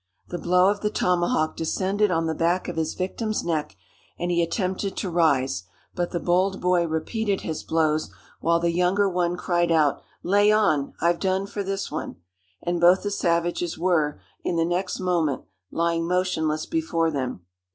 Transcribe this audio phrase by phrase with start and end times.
[0.29, 3.75] The blow of the tomahawk descended on the back of his victim's neck,
[4.17, 8.09] and he attempted to rise; but the bold boy repeated his blows,
[8.39, 12.15] while the younger one cried out, "Lay on!—I've done for this one!"
[12.63, 17.41] and both the savages were, in the next moment, lying motionless before them.